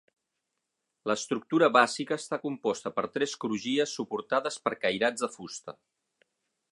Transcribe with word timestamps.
L'estructura 1.09 1.69
bàsica 1.75 2.17
està 2.21 2.39
composta 2.45 2.93
per 2.97 3.05
tres 3.19 3.37
crugies 3.45 3.95
suportades 3.99 4.61
per 4.65 4.77
cairats 4.87 5.27
de 5.27 5.31
fusta. 5.39 5.81